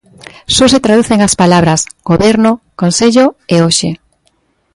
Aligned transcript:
Só 0.55 0.65
se 0.73 0.83
traducen 0.85 1.19
as 1.27 1.37
palabras 1.41 1.81
"goberno", 2.09 2.51
"consello" 2.81 3.25
e 3.53 3.55
"hoxe". 3.63 3.89